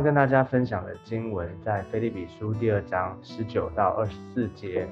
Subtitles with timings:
[0.00, 4.88] 要跟大家分享的经文在腓立比书第二章十九到二十四节。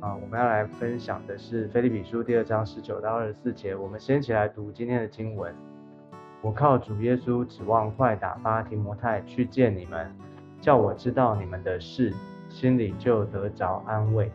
[0.00, 3.76] 啊，我们要来分享的是腓立比书第二章十九到二十四节。
[3.76, 5.54] 我们先起来读今天的经文。
[6.40, 10.10] 我靠主耶稣指望快打发提摩太去见你们，
[10.58, 12.14] 叫我知道你们的事，
[12.48, 14.32] 心里就得着安慰，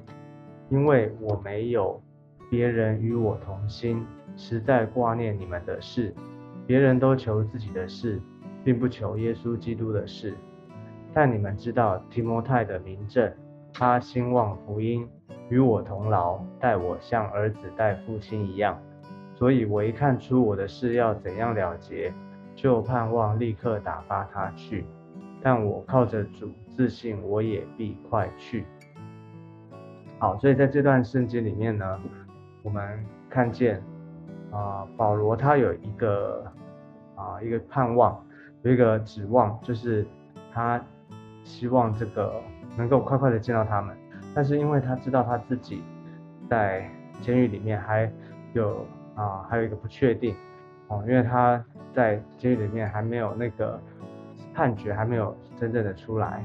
[0.70, 2.00] 因为我没有
[2.48, 4.06] 别人与我同心，
[4.38, 6.14] 实在挂念你们的事。
[6.68, 8.22] 别人都求自己的事，
[8.64, 10.36] 并不求耶稣基督的事。
[11.14, 13.32] 但你们知道提摩太的名证，
[13.74, 15.08] 他兴旺福音，
[15.50, 18.82] 与我同劳，待我像儿子待父亲一样。
[19.36, 22.14] 所以我一看出我的事要怎样了结，
[22.56, 24.86] 就盼望立刻打发他去。
[25.42, 28.66] 但我靠着主自信，我也必快去。
[30.20, 32.00] 好，所以在这段圣经里面呢，
[32.62, 33.82] 我们看见
[34.52, 36.46] 啊，保罗他有一个
[37.16, 38.24] 啊一个盼望，
[38.64, 40.06] 有一个指望，就是
[40.54, 40.82] 他
[41.44, 42.42] 希望这个
[42.78, 43.96] 能够快快的见到他们。
[44.34, 45.84] 但是因为他知道他自己
[46.50, 46.90] 在
[47.22, 48.12] 监狱里面还
[48.54, 48.86] 有。
[49.14, 50.34] 啊，还有一个不确定
[50.88, 53.80] 哦，因为他在监狱里面还没有那个
[54.54, 56.42] 判决还没有真正的出来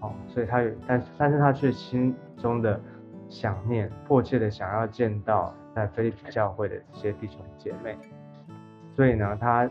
[0.00, 2.78] 哦，所以他有，但但是他却心中的
[3.28, 7.96] 想念，迫切的想要见到在菲利比教会的这些弟兄姐妹，
[8.96, 9.70] 所以呢，他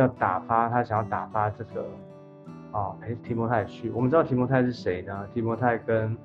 [0.00, 1.84] 要打发，他想要打发这个
[2.72, 3.90] 啊陪提摩太去。
[3.90, 5.26] 我们知道提摩太是谁呢？
[5.32, 6.16] 提摩太跟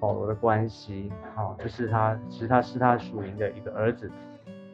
[0.00, 4.10] 保罗的关系，好，就是他其实他是他属灵的一个儿子。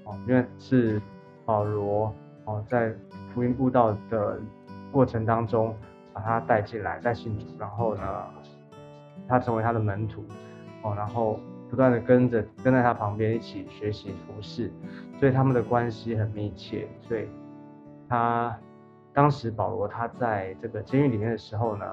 [0.04, 1.00] 哦因为是
[1.44, 2.14] 保罗
[2.46, 2.94] 哦，在
[3.34, 4.40] 福音布道的
[4.90, 5.76] 过程当中，
[6.14, 8.02] 把他带进来，带信主，然后呢，
[9.28, 10.24] 他成为他的门徒
[10.82, 14.72] 哦，然后不断的跟着跟在他旁边一起学习服侍，
[15.20, 16.88] 所以他们的关系很密切。
[17.02, 17.28] 所以
[18.08, 18.56] 他
[19.12, 21.84] 当时保罗他在这个监狱里面的时候呢，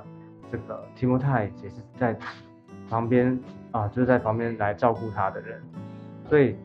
[0.51, 2.17] 这个提摩太也是在
[2.89, 3.39] 旁边
[3.71, 5.61] 啊，就是在旁边来照顾他的人，
[6.29, 6.55] 所以。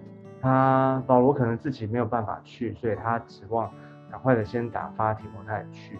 [0.42, 3.70] 他保罗可能自己没有办法去，所以他指望
[4.10, 5.98] 赶快的先打发提摩太去。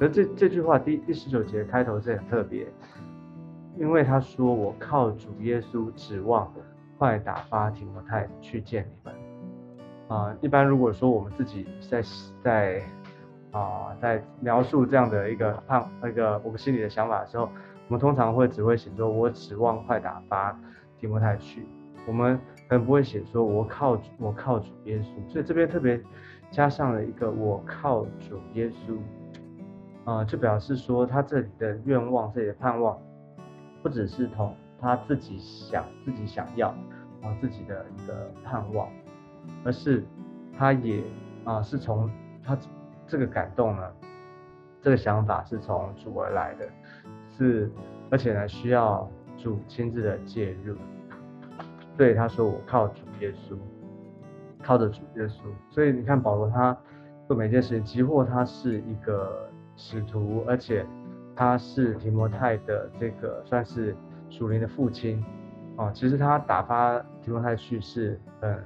[0.00, 2.66] 而这这句话第第十九节开头是很特别，
[3.78, 6.52] 因为他说我靠主耶稣指望
[6.98, 9.31] 快打发提摩太去见你们。
[10.12, 12.02] 啊，一般如果说我们自己在
[12.42, 12.82] 在
[13.50, 17.44] 啊在描述这样的一个判那个我们心里的想法的时候，
[17.88, 20.54] 我们通常会只会写说我指望快打发
[20.98, 21.66] 提摩太去。
[22.06, 25.98] 我们可能不会写说“我靠，我靠主耶稣”，所以这边特别
[26.50, 28.98] 加上了一个“我靠主耶稣”，
[30.04, 32.98] 啊，就表示说他这里的愿望、这里的盼望，
[33.82, 36.68] 不只是同他自己想、自己想要
[37.22, 38.88] 啊自己的一个盼望，
[39.64, 40.04] 而是
[40.58, 41.02] 他也
[41.44, 42.10] 啊是从
[42.44, 42.56] 他
[43.06, 43.82] 这个感动呢，
[44.80, 46.68] 这个想法是从主而来的，
[47.36, 47.70] 是
[48.10, 50.76] 而且呢需要主亲自的介入。
[51.96, 53.54] 对他说：“我靠主耶稣，
[54.62, 56.76] 靠着主耶稣。”所以你看保罗他
[57.28, 60.86] 做每件事情，即或他是一个使徒，而且
[61.36, 63.94] 他是提摩太的这个算是
[64.30, 65.22] 属灵的父亲
[65.76, 65.90] 哦。
[65.94, 68.64] 其实他打发提摩太去是很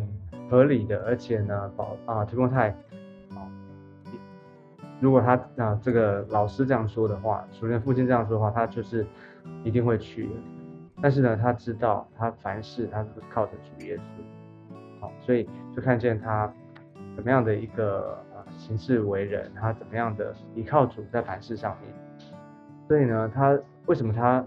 [0.00, 2.70] 很合理的，而且呢，保啊提摩太
[3.30, 3.48] 啊，
[5.00, 9.06] 如果他啊这个老师这样说的话，首先父亲这样说的话，他就是
[9.64, 10.34] 一定会去的。
[11.00, 16.52] 但是呢，他知道他凡事他是靠着主耶稣，好，所以就看见他
[17.16, 21.92] 怎么样的一个呃行事为人，他怎么样的依靠主在凡事上面。
[22.86, 24.44] 所以呢，他为什么他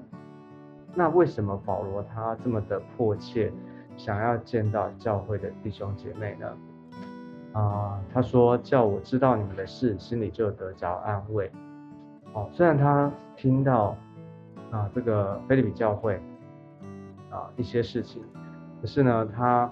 [0.93, 3.51] 那为什么保罗他这么的迫切
[3.97, 6.57] 想要见到教会的弟兄姐妹呢？
[7.53, 11.51] 啊，他说叫我知道你们的事，心里就得着安慰。
[12.33, 13.95] 哦，虽然他听到
[14.71, 16.21] 啊这个菲利比教会。
[17.31, 18.23] 啊，一些事情，
[18.79, 19.69] 可是呢，他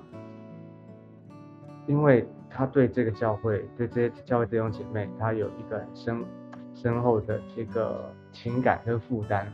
[1.87, 6.25] 因为他对这个教会，对这些教会弟兄姐妹，他有一个很深
[6.73, 9.45] 深厚的一个情感跟负担，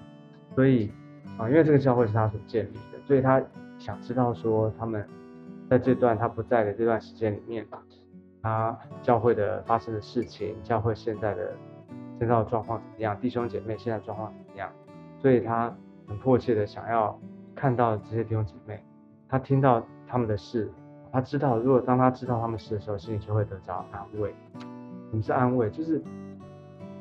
[0.55, 0.91] 所以
[1.37, 3.39] 啊，因为这个教会是他所建立的，所以他
[3.79, 5.03] 想知道说，他们
[5.67, 7.65] 在这段他不在的这段时间里面，
[8.43, 11.55] 他教会的发生的事情，教会现在的
[12.19, 14.69] 现在的状况怎么样，弟兄姐妹现在状况怎么样，
[15.17, 15.75] 所以他
[16.07, 17.19] 很迫切的想要。
[17.55, 18.81] 看到这些弟兄姐妹，
[19.27, 20.71] 他听到他们的事，
[21.11, 24.33] 他知道，如果当他知道他们事的时候，心里就会得着安慰。
[25.09, 25.69] 什么是安慰？
[25.69, 26.01] 就是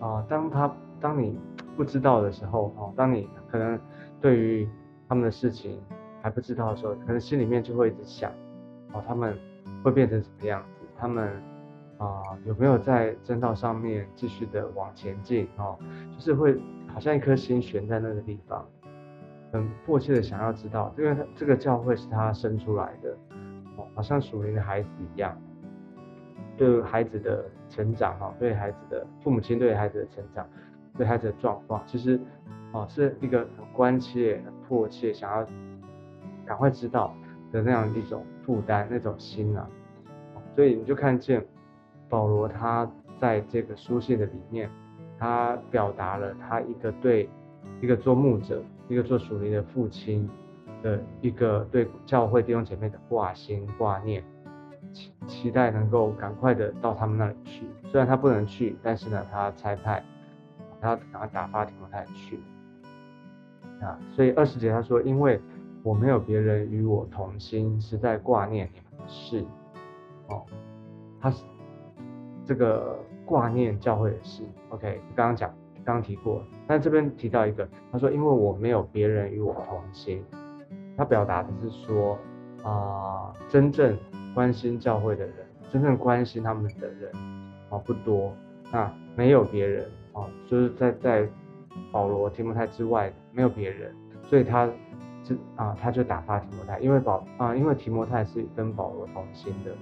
[0.01, 1.39] 啊，当他当你
[1.77, 3.79] 不知道的时候，哦，当你可能
[4.21, 4.69] 对于
[5.09, 5.81] 他们的事情
[6.23, 8.31] 还不知道的时候，可能心里面就会一直想，
[8.93, 9.37] 哦，他们
[9.83, 10.87] 会变成什么样子？
[10.97, 11.29] 他们
[11.99, 15.79] 啊有没有在正道上面继续的往前进哦，
[16.13, 16.61] 就是会
[16.93, 18.67] 好像一颗心悬在那个地方，
[19.53, 23.11] 很迫切的想要知道，因为他这个教会是他生出来的，
[23.77, 25.41] 哦，好像属灵的孩子一样，
[26.57, 30.49] 对孩子的成长哈，对孩子的父母亲对孩子的成长，
[30.97, 32.21] 对孩子的状况，其实
[32.73, 35.47] 哦是一个很关切、很迫切想要
[36.49, 37.15] 赶快知道
[37.53, 39.69] 的那样一种负担、那种心啊。
[40.57, 41.45] 所以你就看见
[42.09, 42.91] 保罗他
[43.21, 44.71] 在这个书信的里面，
[45.19, 47.29] 他表达了他一个对
[47.81, 50.29] 一个做牧者、一个做属灵的父亲
[50.83, 54.25] 的一个对教会弟兄姐妹的挂心挂念，
[54.93, 57.67] 期期待能够赶快的到他们那里去。
[57.91, 60.03] 虽然他不能去，但是呢，他差派
[60.81, 62.39] 他赶快打发提摩太去
[63.81, 63.99] 啊。
[64.15, 65.41] 所以二十节他说：“因为
[65.89, 69.43] 我没有别人与我同心，是在挂念你们的事。”
[70.29, 70.45] 哦，
[71.19, 71.43] 他是
[72.45, 75.49] 这个挂念教会的事，OK，刚刚讲，
[75.83, 80.23] 刚刚提过，但这边提到一个，他说因为我没有别人与我同心，
[80.95, 82.19] 他表达的是说
[82.63, 83.97] 啊，真正
[84.35, 85.37] 关心教会的人，
[85.73, 87.11] 真正关心他们的人
[87.71, 88.35] 啊不多，
[88.71, 91.27] 那没有别人啊，就是在在
[91.91, 93.95] 保罗提摩太之外没有别人，
[94.25, 94.69] 所以他
[95.29, 99.73] 这啊他就打发提摩太，因为保啊因为提摩太是跟保罗同心的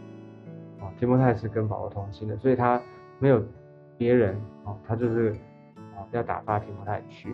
[0.84, 0.90] 啊。
[0.98, 2.82] 提摩太是跟保罗同心的，所以他
[3.20, 3.40] 没有
[3.96, 4.34] 别人
[4.64, 5.30] 啊，他就是
[5.94, 7.32] 啊要打发提摩太去。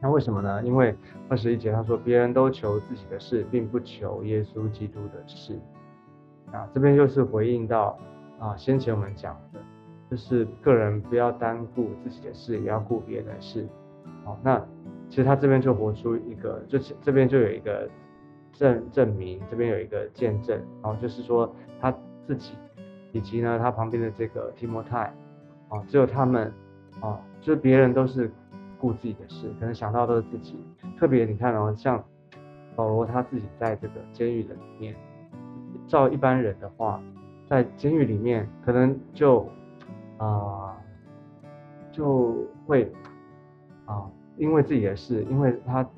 [0.00, 0.62] 那为什么呢？
[0.62, 0.96] 因为
[1.28, 5.58] 二十一节他说，别人都求自己的事，并不求耶稣基督的事。
[6.52, 7.98] 啊，这边就是回应到
[8.38, 9.60] 啊先前我们讲的，
[10.10, 13.68] 就是个人不要单顾自己的事，也要顾别人的事。
[14.24, 14.60] 好，那
[15.10, 17.86] 其实他这边就活出一个，就这边就有一个
[18.52, 21.94] 证证明，这边有一个见证，然后就是说他。
[22.26, 22.52] 自己，
[23.10, 25.12] 以及呢，他旁边的这个提摩太，
[25.68, 26.52] 啊，只有他们，
[27.00, 28.30] 啊，就是别人都是
[28.78, 30.64] 顾自己的事，可能想到都是自己。
[30.96, 32.04] 特别你看哦，像
[32.76, 34.94] 保罗他自己在这个监狱的里面，
[35.88, 37.02] 照一般人的话，
[37.48, 39.48] 在监狱里面可能就
[40.18, 40.76] 啊，
[41.90, 42.92] 就会
[43.86, 45.90] 啊，因为自己的事，因为他自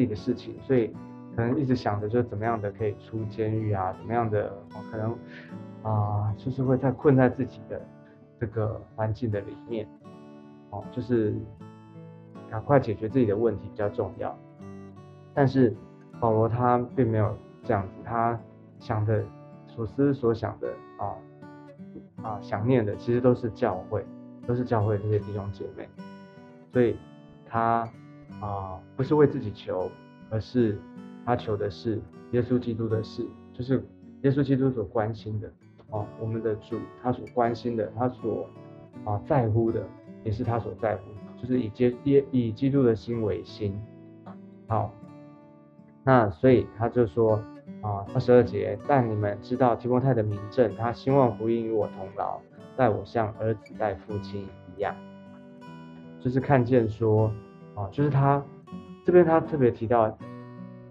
[0.00, 0.94] 己的事情，所以
[1.34, 4.52] 可能一直想着就怎么样的可以出监狱啊，怎么样的
[4.90, 5.16] 可能。
[5.82, 7.80] 啊，就是会在困在自己的
[8.40, 9.86] 这个环境的里面，
[10.70, 11.32] 哦，就是
[12.50, 14.36] 赶快解决自己的问题比较重要。
[15.32, 15.76] 但是
[16.18, 18.36] 保罗他并没有这样子，他
[18.80, 19.24] 想的、
[19.68, 21.14] 所思所想的啊
[22.24, 24.04] 啊，想念的其实都是教会，
[24.44, 25.88] 都是教会这些弟兄姐妹。
[26.72, 26.96] 所以
[27.48, 27.88] 他
[28.40, 29.90] 啊，不是为自己求，
[30.30, 30.78] 而是
[31.24, 32.00] 他求的是
[32.32, 33.82] 耶稣基督的事，就是
[34.22, 35.50] 耶稣基督所关心的。
[35.88, 38.48] 啊，我们的主他所关心的，他所
[39.04, 39.86] 啊在乎的，
[40.24, 41.02] 也是他所在乎，
[41.40, 43.80] 就是以基耶以基督的心为心。
[44.66, 44.92] 好，
[46.02, 47.36] 那所以他就说
[47.82, 52.40] 啊二十二节，但你们知道提摩太的名证，他兴旺福音与我同劳，
[52.76, 54.44] 待我像儿子待父亲
[54.76, 54.92] 一样，
[56.20, 57.30] 就是看见说
[57.74, 58.42] 啊，就是他
[59.04, 60.10] 这边他特别提到，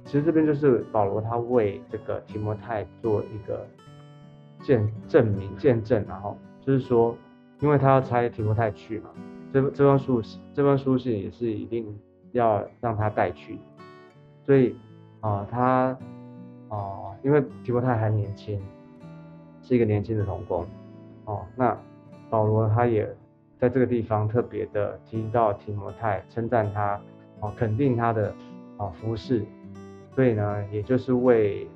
[0.04, 3.66] 其实这边就是保罗他为这个提摩太做一个。
[4.62, 7.16] 见证明见证，然后就是说，
[7.60, 9.12] 因为他要差提摩太去嘛，
[9.54, 11.86] 这这封书信这封书信也是一定
[12.32, 13.60] 要让他带去，
[14.44, 14.76] 所以
[15.20, 15.96] 啊，他
[16.70, 18.60] 啊，因为提摩太还年轻，
[19.62, 20.66] 是一个年轻的童工，
[21.26, 21.78] 哦，那
[22.32, 23.08] 保罗他也
[23.58, 27.00] 在这个地方特别的提到提摩太，称赞他，
[27.40, 28.34] 哦，肯定他的
[28.78, 29.46] 啊服饰，
[30.14, 31.68] 所以呢，也就是为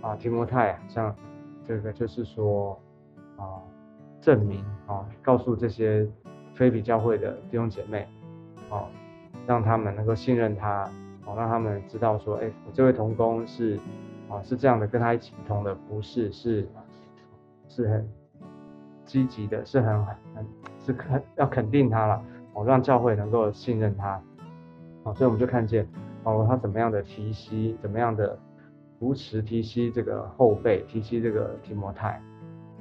[0.00, 1.14] 啊提摩太像。
[1.68, 2.76] 这个就是说，
[3.36, 3.62] 啊，
[4.20, 6.04] 证明啊，告诉这些
[6.52, 8.08] 非比教会的弟兄姐妹，
[8.68, 8.88] 啊，
[9.46, 10.90] 让他们能够信任他，
[11.24, 13.78] 哦，让他们知道说，哎，我这位同工是，
[14.28, 16.66] 啊，是这样的，跟他一起同的，服饰是，
[17.68, 18.08] 是很
[19.10, 20.16] 积极的，是很很
[20.78, 22.22] 是肯要肯定他了，
[22.54, 24.22] 哦，让教会能够信任他，
[25.02, 25.84] 哦，所以我们就看见，
[26.22, 28.38] 哦，他怎么样的提息，怎么样的。
[29.00, 32.20] 扶持提西这个后辈，提西这个提摩太，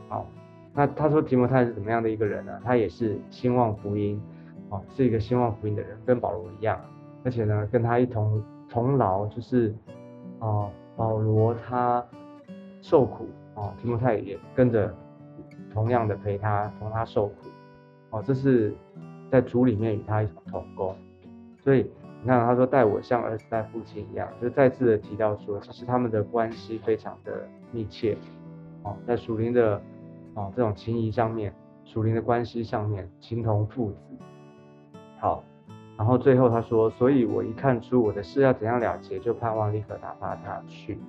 [0.10, 0.28] 好，
[0.74, 2.60] 那他说提摩太是怎么样的一个人呢？
[2.62, 4.22] 他也是兴旺福音，
[4.68, 6.78] 哦，是一个兴旺福音的人，跟保罗一样，
[7.24, 9.74] 而且呢，跟他一同同劳，就是
[10.40, 10.68] 啊，
[10.98, 12.06] 保罗他
[12.82, 14.94] 受苦，哦，提摩太也跟着
[15.74, 17.36] 同样的陪他，同他受苦，
[18.12, 18.74] 哦，这是
[19.32, 20.96] 在主里面与他一同同工，
[21.64, 21.90] 所以。
[22.22, 28.18] 你看，他说待我像儿子待父亲一样，就再次的提到说，其实他们的关系非常的密切，
[28.84, 29.82] 哦，在属灵的
[30.34, 31.54] 哦这种情谊上面、
[31.86, 33.98] 属灵的关系上面，情同父子。
[35.18, 35.42] 好，
[35.98, 41.00] 然后最后他说，所以我一看出我的事要怎样了结，就盼望立刻打发他去。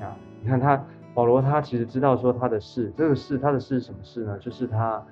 [0.00, 0.82] 啊，你看他
[1.14, 4.38] 保罗他其实知道说他的事，这个事他的事是什么事呢？
[4.38, 5.04] 就是他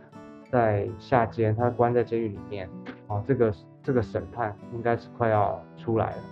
[0.50, 2.68] 在下监，他关在监狱里面，
[3.06, 6.22] 哦，这个这个审判应该是快要出来了，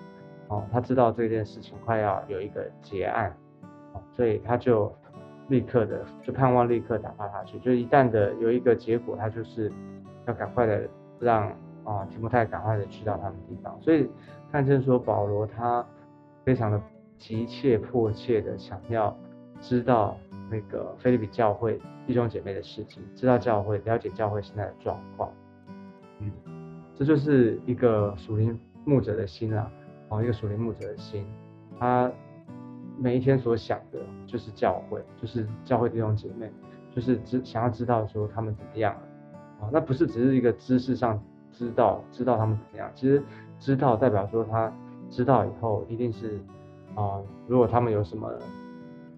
[0.48, 3.30] 哦，他知道这件事情快要有一个结案，
[3.92, 4.90] 哦，所以他就
[5.48, 9.70] 立刻的就盼望立刻打发他去，就一旦的有一个结果，他就是
[10.26, 10.88] 要赶快的
[11.20, 11.46] 让
[11.84, 14.08] 啊提摩太赶快的去到他们地方，所以
[14.50, 15.84] 看见说保罗他
[16.44, 16.80] 非常的。
[17.18, 19.12] 急切迫切的想要
[19.60, 20.16] 知道
[20.50, 25.30] 那个菲律宾教会弟兄姐妹的事情，知道教会，了解教会现在的状况。
[26.20, 26.30] 嗯，
[26.94, 29.70] 这就是一个属灵牧者的心啊，
[30.08, 31.26] 哦，一个属灵牧者的心，
[31.78, 32.10] 他
[32.98, 36.50] 每一天所想的就是教会，就是教会弟兄姐妹，
[36.94, 38.94] 就是知想要知道说他们怎么样
[39.60, 41.22] 啊，那不是只是一个知识上
[41.52, 43.22] 知道知道他们怎么样，其实
[43.58, 44.72] 知道代表说他
[45.10, 46.38] 知道以后一定是。
[46.94, 48.28] 啊，如果他们有什么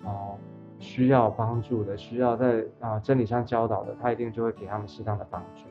[0.04, 0.36] 哦
[0.78, 5.64] 需要帮助的，需要在啊真理上教导的，他一定就会给他们适当的帮助。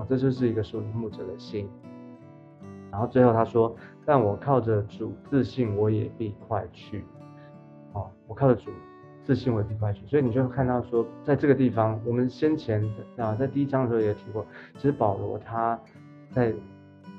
[0.00, 1.68] 啊，这就是一个属灵牧者的心。
[2.90, 3.74] 然后最后他说
[4.06, 7.04] ：“但我靠着主自信，我也必快去。”
[7.92, 8.70] 哦，我靠着主
[9.24, 10.06] 自信，我也必快去。
[10.06, 12.84] 所以你就看到说，在这个地方，我们先前
[13.16, 15.78] 啊在第一章的时候也提过，其实保罗他
[16.30, 16.54] 在。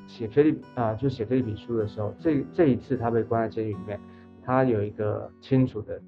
[0.07, 3.97] 写菲利啊，就写菲利比书的时候，这这一次他被关在监狱里面，
[4.43, 6.01] 他有一个清楚的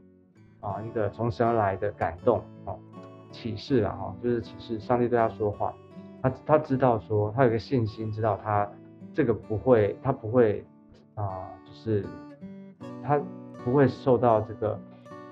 [0.63, 2.73] 啊，一个从神而来的感动啊，
[3.31, 5.73] 启示了哈，就是启示上帝对他说话，
[6.21, 8.67] 他他知道说他有个信心，知道他
[9.13, 10.65] 这个不会，他不会
[11.15, 12.05] 啊，就是
[13.03, 13.21] 他
[13.63, 14.79] 不会受到这个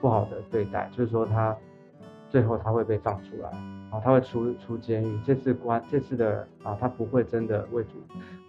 [0.02, 1.56] 不好的对待，就是说他
[2.30, 3.50] 最后他会被放出来
[3.90, 7.92] 啊，他会出出监狱，这次关这次的啊，他不会真的为主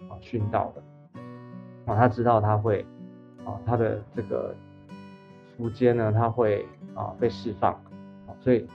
[0.09, 0.19] 啊。
[0.21, 0.81] 殉道的
[1.85, 2.85] 啊，他知道他会
[3.45, 4.55] 啊，他的这个
[5.57, 7.79] 福间呢，他会啊被释放，
[8.39, 8.65] 所以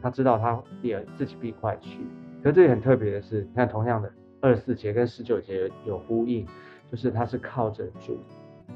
[0.00, 2.00] 他知道他也自己必快去。
[2.42, 6.46] 可是这里很特别的是，你看同样的二十四节跟十九节有呼应，
[6.90, 8.18] 就是他是靠着主，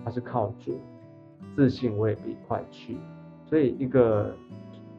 [0.05, 0.81] 他是靠主
[1.55, 2.97] 自信我也必快去。
[3.47, 4.35] 所以一个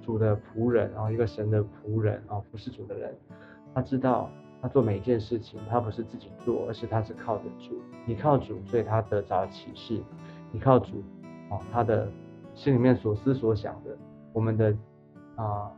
[0.01, 3.15] 主的仆人，然后一个神的仆人啊，不是主的人，
[3.73, 4.29] 他知道。
[4.63, 7.81] 他做每一件事情，他不是自己做，而是他是靠着主。
[8.05, 9.99] 你靠主，所以他得着启示。
[10.51, 11.03] 你靠主，
[11.49, 12.07] 哦，他的
[12.61, 13.97] 心里面所思所想的，
[14.33, 14.71] 我们的
[15.35, 15.71] 啊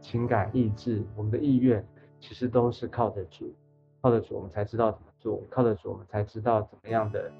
[0.00, 1.86] 情感意志，我们的意愿，
[2.18, 3.54] 其实都是靠得住。
[4.02, 7.30] 靠得住，我们才知道怎么做；靠得住，我们才知道怎么样的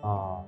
[0.00, 0.42] 啊，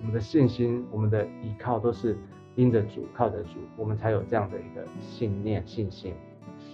[0.00, 2.16] 我们的信心，我们的依靠都是
[2.56, 6.14] 因着主，靠得住，我们才有这样的一个信念、信心。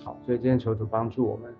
[0.04, 1.52] 好，所以今天求主帮助我们。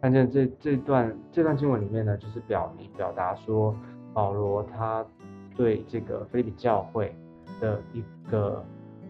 [0.00, 3.72] 看见这这段这段经文里面呢，就是表明表达说，
[4.12, 5.06] 保罗他
[5.54, 7.14] 对这个菲利比教会
[7.62, 8.62] 的一个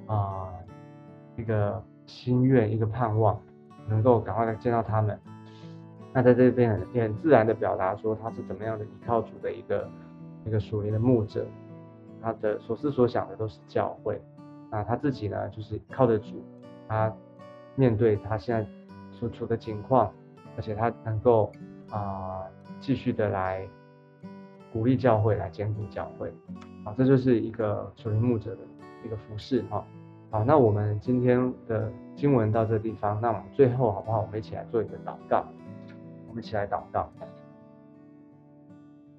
[0.07, 0.53] 啊
[1.37, 3.41] 一个心愿，一个盼望，
[3.89, 5.19] 能够赶快的见到他们。
[6.13, 9.89] 那在这边很很自然的表达说，他是怎么样的依靠主的一个
[10.45, 11.47] 一个属灵的牧者，
[12.21, 14.21] 他的所思所想的都是教会。
[14.71, 16.45] 那他自己呢，就是靠着主，
[16.87, 17.11] 他
[17.75, 18.69] 面对他现在
[19.11, 20.13] 所处的情况。
[20.55, 21.51] 而且他能够
[21.89, 22.43] 啊
[22.79, 23.67] 继续的来
[24.73, 26.33] 鼓励教会，来兼顾教会，
[26.85, 28.61] 啊，这就是一个属灵牧者的
[29.05, 29.85] 一个服饰哈。
[30.31, 34.21] 好，那我们今天的经文到这个地方，那我们最后好不好？
[34.21, 35.45] 我们一起来做一个祷告，
[36.29, 37.11] 我们一起来祷告。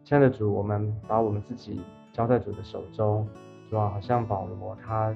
[0.04, 1.82] 亲爱的主，我们把我们自己
[2.12, 3.28] 交在主的手中，
[3.70, 5.16] 主啊，好像保罗他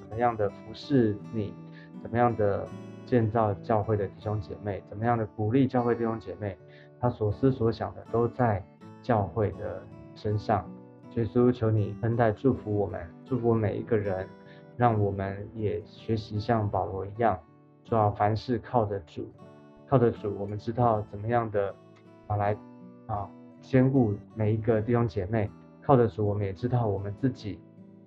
[0.00, 1.54] 怎么样的服侍你，
[2.02, 2.66] 怎么样的。
[3.06, 6.56] 建造教会的弟兄姐妹，怎么样的鼓励教会弟兄姐妹，
[6.98, 8.64] 他所思所想的都在
[9.04, 9.80] 教会的
[10.16, 10.68] 身上。
[11.14, 14.26] 耶稣，求你恩待祝福我们，祝福每一个人，
[14.76, 17.38] 让我们也学习像保罗一样，
[17.84, 19.30] 做好凡事靠着主，
[19.86, 21.72] 靠着主，我们知道怎么样的
[22.26, 22.56] 啊来
[23.06, 23.30] 啊
[23.60, 25.48] 兼顾每一个弟兄姐妹，
[25.82, 27.60] 靠着主，我们也知道我们自己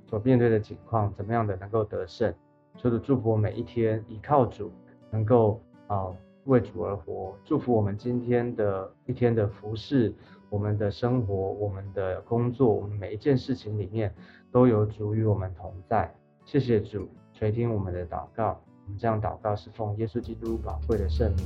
[0.08, 2.34] 所面对的情况怎么样的能够得胜。
[2.75, 4.72] 求主祝福我每一天，依靠主。
[5.10, 6.08] 能够啊
[6.44, 10.13] 为主而活，祝福我们今天的一天的服饰，
[10.50, 14.13] 我们的生活，我们的工作，我们每一件事情里面
[14.51, 16.13] 都有主与我们同在。
[16.46, 21.46] 谢谢主垂听我们的祷告，我们这样祷告是奉耶稣基督宝贵的圣名，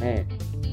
[0.00, 0.69] 阿